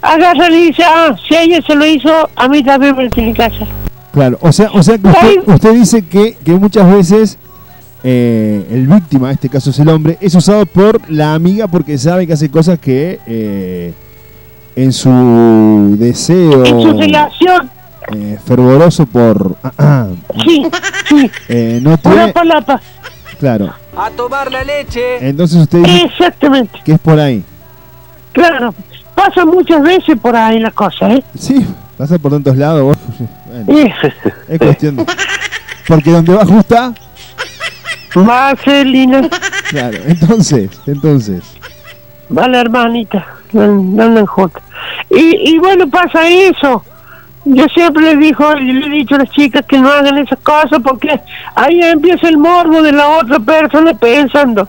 [0.00, 3.42] Agarra y dice, ah, si ella se lo hizo, a mí también me tiene que
[3.42, 3.66] hacer.
[4.12, 7.36] Claro, o sea, o sea que usted, usted dice que, que muchas veces
[8.04, 11.98] eh, el víctima, en este caso es el hombre, es usado por la amiga porque
[11.98, 13.92] sabe que hace cosas que, eh,
[14.82, 17.68] en su deseo En su relación,
[18.12, 20.06] eh, fervoroso por ah, ah,
[20.44, 20.66] sí,
[21.08, 21.30] sí.
[21.48, 22.80] eh, no Una palapa.
[23.40, 25.26] claro A tomar la leche.
[25.28, 27.44] entonces usted dice Exactamente, que es por ahí
[28.32, 28.74] claro.
[29.14, 31.24] Pasa muchas veces por ahí la cosa, ¿eh?
[31.36, 31.66] sí
[31.96, 32.96] pasa por tantos lados vos.
[33.66, 33.90] Bueno,
[34.48, 35.06] es cuestión de
[35.88, 36.92] porque donde va justa
[38.14, 39.28] Vaselina.
[39.70, 41.42] claro entonces entonces
[42.30, 44.26] Vale, hermanita, andan.
[45.10, 46.84] Y, y bueno, pasa eso.
[47.44, 50.38] Yo siempre le dijo, yo le he dicho a las chicas que no hagan esas
[50.40, 51.18] cosas porque
[51.54, 54.68] ahí empieza el morbo de la otra persona pensando.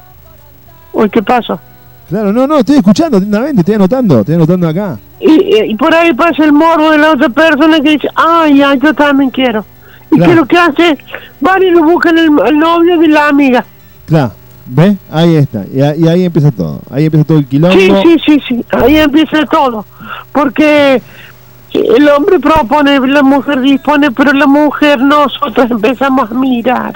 [0.94, 1.60] Uy, ¿qué pasa?
[2.08, 6.12] claro no no estoy escuchando atentamente estoy anotando estoy anotando acá Y, y- por ahí
[6.16, 9.64] pasa el morbo de la otra persona que dice, ay, ya, yo también quiero.
[10.12, 10.26] ¿Y Claro.
[10.26, 10.98] qué es lo que hace?
[11.40, 13.64] Van y lo buscan el, el novio de la amiga.
[14.08, 14.32] claro
[14.72, 14.98] ¿Ves?
[15.12, 15.66] Ahí está.
[15.74, 16.80] Y, y ahí empieza todo.
[16.92, 17.76] Ahí empieza todo el quilombo.
[17.76, 19.84] Sí, sí, sí, sí, ahí empieza todo.
[20.32, 21.02] Porque
[21.74, 26.94] el hombre propone, la mujer dispone, pero la mujer nosotros empezamos a mirar.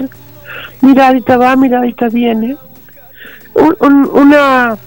[0.82, 2.56] Miradita va, miradita viene.
[3.56, 4.78] Un- un- una,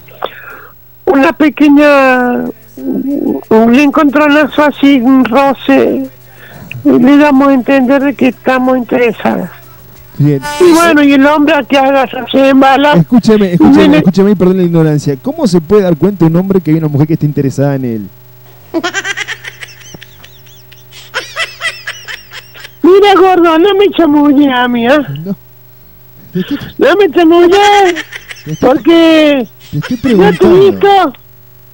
[1.05, 2.45] una pequeña,
[2.77, 6.09] un encontronazo así, un roce,
[6.85, 9.51] le damos a entender de que estamos interesadas.
[10.17, 10.41] Bien.
[10.59, 12.93] Y bueno, y el hombre a que haga se embala.
[12.93, 15.15] Escúcheme, escúcheme, escúcheme y perdón la ignorancia.
[15.21, 17.85] ¿Cómo se puede dar cuenta un hombre que hay una mujer que está interesada en
[17.85, 18.09] él?
[22.81, 24.99] Mira, gordo, no me chamulle a mí, ¿eh?
[26.77, 27.95] No me chamulle,
[28.59, 31.13] porque Te estoy yo te he visto,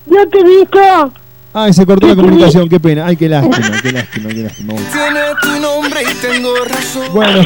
[0.08, 1.14] yo te he visto.
[1.56, 3.06] Ay, se cortó la comunicación, qué pena.
[3.06, 4.74] Ay, qué lástima, qué lástima, qué lástima.
[4.74, 7.04] Tiene tu nombre y tengo razón.
[7.14, 7.42] Bueno,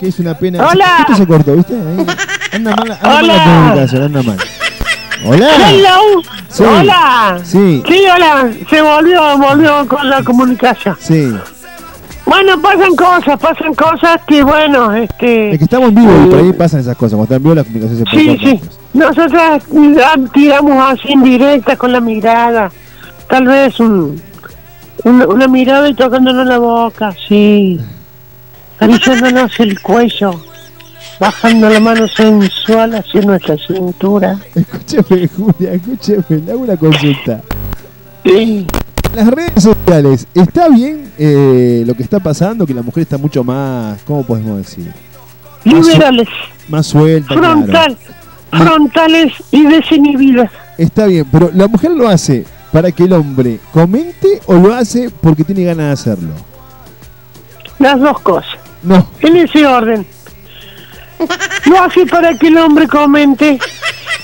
[0.00, 0.66] que es una pena.
[0.66, 0.96] Hola.
[1.00, 1.74] Esto se cortó, ¿viste?
[1.74, 2.06] Ahí
[2.52, 3.44] anda mal, anda mal la Hola.
[3.44, 4.38] comunicación, anda mal.
[5.24, 5.70] Hola.
[5.70, 6.22] Hello.
[6.48, 6.64] Sí.
[6.64, 7.38] Hola.
[7.44, 7.82] Sí.
[7.88, 8.50] Sí, hola.
[8.68, 10.96] Se volvió, volvió con la comunicación.
[11.00, 11.32] Sí.
[12.26, 15.52] Bueno, pasan cosas, pasan cosas que, bueno, este...
[15.52, 17.16] Es que estamos en vivo y por ahí pasan esas cosas.
[17.16, 18.60] Cuando está en vivo la comunicación se Sí, sí.
[18.94, 19.62] Nosotras
[20.32, 22.72] tiramos así en directa con la mirada.
[23.28, 24.20] Tal vez un,
[25.04, 27.80] una, una mirada y tocándonos la boca, sí.
[28.76, 30.32] Acariciándonos el cuello.
[31.20, 34.36] Bajando la mano sensual hacia nuestra cintura.
[34.54, 37.40] Escúcheme, Julia, escúcheme, le hago una consulta.
[38.24, 38.66] Sí.
[39.14, 42.66] Las redes sociales, ¿está bien eh, lo que está pasando?
[42.66, 44.90] Que la mujer está mucho más, ¿cómo podemos decir?
[45.64, 46.28] Más su- Liberales,
[46.68, 47.52] Más suelta, claro.
[47.62, 47.96] frontal,
[48.50, 50.50] frontales y desinhibidas.
[50.78, 52.44] Está bien, pero la mujer lo hace
[52.74, 56.32] para que el hombre comente o lo hace porque tiene ganas de hacerlo.
[57.78, 58.50] Las dos cosas.
[58.82, 59.08] No.
[59.20, 60.04] En ese orden.
[61.66, 63.60] Lo hace para que el hombre comente.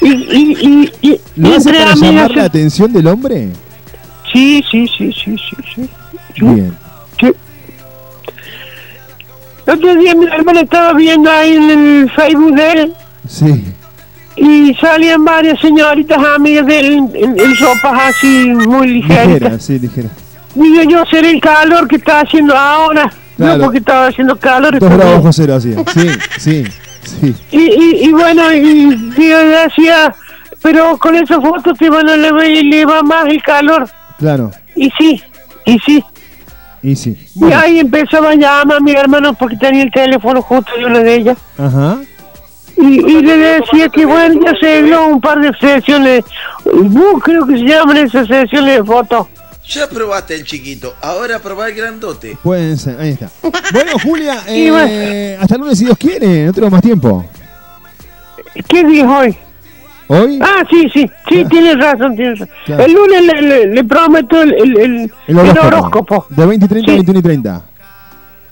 [0.01, 3.51] Y, y, y, y ¿Lo hace para llamar la atención del hombre?
[4.33, 5.91] Sí, sí, sí, sí, sí, sí.
[6.41, 6.77] Bien.
[7.21, 7.33] Sí.
[9.65, 12.95] El otro día mi hermana estaba viendo ahí en el Facebook de él
[13.29, 13.65] Sí.
[14.37, 19.27] Y salían varias señoritas amigas de él en, en- ropas así muy ligeritas.
[19.29, 20.09] Ligera, sí, ligera.
[20.55, 23.13] Digo yo, será el calor que está haciendo ahora.
[23.37, 23.57] Claro.
[23.59, 24.79] No, porque estaba haciendo calor.
[24.79, 25.77] Dos grados bajo cero hacía.
[25.95, 26.09] Sí,
[26.39, 26.65] sí,
[27.03, 27.35] sí.
[27.53, 30.15] Y, y, y bueno, y digo, decía,
[30.63, 33.89] pero con esas fotos que van a le, le va más el calor.
[34.19, 34.51] Claro.
[34.77, 35.23] Y sí,
[35.65, 36.05] y sí.
[36.83, 37.17] Y sí.
[37.37, 40.99] Y ahí empezaba a llamar a mi hermano porque tenía el teléfono justo de una
[41.01, 41.39] de ellas.
[41.59, 41.99] Ajá.
[42.83, 46.25] Y, y le decía que bueno, ya se dio un par de sesiones,
[46.65, 49.27] uh, creo que se llaman esas sesiones de fotos.
[49.69, 52.37] Ya probaste el chiquito, ahora probá el grandote.
[52.43, 53.29] Pueden ser, ahí está.
[53.73, 55.43] Bueno, Julia, eh, bueno.
[55.43, 57.25] hasta el lunes si Dios quiere, no tengo más tiempo.
[58.69, 59.37] ¿Qué día es hoy?
[60.09, 60.39] ¿Hoy?
[60.43, 62.55] Ah, sí, sí, sí, tienes razón, tienes razón.
[62.67, 62.83] Claro.
[62.85, 66.27] El lunes le, le- le prometo el, el, el- El el horóscopo.
[66.31, 67.63] De 20 y 30 a 21 y 30.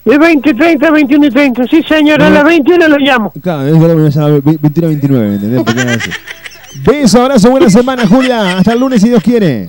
[0.09, 1.67] De 20, 30, 21 y 30.
[1.67, 3.31] Sí, señora, a las 21 lo llamo.
[3.43, 5.63] Claro, es que llama 21 a 29, ¿entendés?
[5.63, 6.11] Porque es así.
[6.87, 8.57] Beso, abrazo, buena semana, Julia.
[8.57, 9.69] Hasta el lunes si Dios quiere.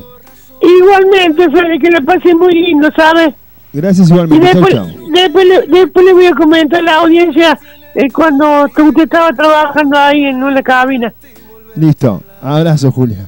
[0.61, 3.33] Igualmente, Fede, que le pase muy lindo, ¿sabes?
[3.73, 4.45] Gracias Y igualmente.
[4.53, 5.11] Chau, después, chau.
[5.11, 7.59] después, le, después le voy a comentar a la audiencia
[7.95, 11.13] eh, cuando usted estaba trabajando ahí en la cabina.
[11.75, 12.23] Listo.
[12.41, 13.27] Abrazo, Julia.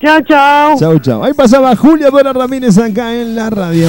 [0.00, 0.78] Chao, chao.
[0.78, 1.24] Chau, chau.
[1.24, 3.88] Ahí pasaba Julia Dora Ramírez acá en la radio.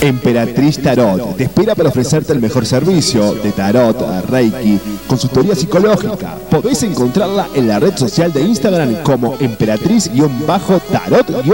[0.00, 3.96] Emperatriz Tarot te espera para ofrecerte el mejor servicio de tarot,
[4.28, 6.36] reiki, consultoría psicológica.
[6.50, 11.44] Podés encontrarla en la red social de Instagram como emperatriz-tarot-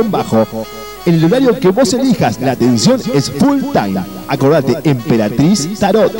[1.06, 4.02] en el horario que vos elijas, la atención es full time.
[4.28, 6.12] Acordate, Emperatriz Tarot.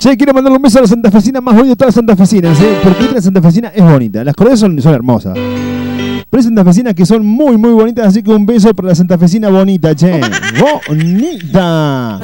[0.00, 2.78] Che, quiero mandarle un beso a la santafesina más bonita de todas las santafesinas, ¿eh?
[2.82, 4.24] porque la santafesina es bonita.
[4.24, 5.34] Las cordeas son, son hermosas.
[5.34, 9.50] Pero hay santafesinas que son muy, muy bonitas, así que un beso para la santafesina
[9.50, 10.18] bonita, che.
[10.88, 12.18] ¡Bonita!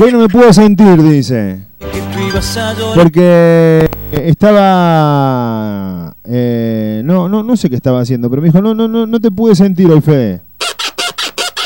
[0.00, 1.58] Hoy no me puedo sentir, dice.
[2.94, 6.16] Porque estaba.
[6.24, 9.20] eh, no, no, no sé qué estaba haciendo, pero me dijo: No, no, no, no
[9.20, 10.40] te pude sentir hoy, Fede.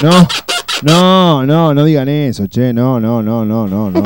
[0.03, 0.27] No,
[0.83, 2.73] no, no, no digan eso, che.
[2.73, 4.01] No, no, no, no, no, no.
[4.01, 4.03] no.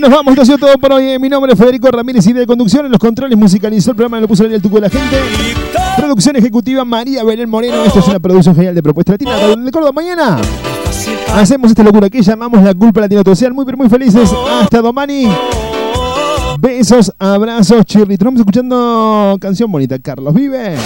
[0.00, 0.38] Nos vamos.
[0.38, 1.18] Ha sido todo por hoy.
[1.18, 4.18] Mi nombre es Federico Ramírez y de conducción en los controles musicalizó el programa.
[4.18, 5.18] Lo puso en el tuco de la gente.
[5.96, 7.84] Producción ejecutiva María Belén Moreno.
[7.84, 9.32] Esta es una producción genial de Propuesta Latina.
[9.70, 10.38] Córdoba mañana.
[11.34, 13.22] Hacemos esta locura que llamamos la culpa latina.
[13.22, 14.32] Todos sean muy, pero muy felices.
[14.62, 15.28] Hasta Domani.
[16.58, 18.14] Besos, abrazos, chirri.
[18.14, 19.98] Estamos escuchando canción bonita.
[19.98, 20.76] Carlos Vive.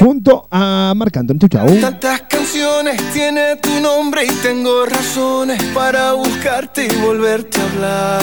[0.00, 1.38] Junto a Marc Anthony.
[1.38, 1.80] Chau, chau.
[1.80, 8.22] Tantas canciones tiene tu nombre y tengo razones para buscarte y volverte a hablar.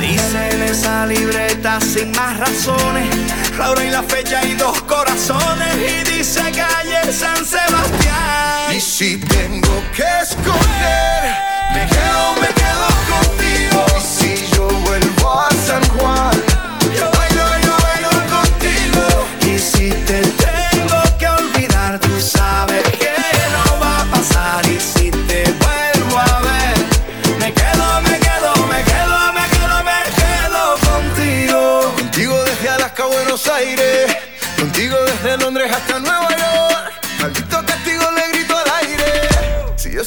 [0.00, 3.08] Dice en esa libreta sin más razones,
[3.58, 5.74] la hora y la fecha y dos corazones.
[5.76, 8.76] Y dice calle San Sebastián.
[8.76, 11.34] Y si tengo que escoger,
[11.74, 13.84] me quedo, me quedo contigo.
[13.98, 16.37] Y si yo vuelvo a San Juan,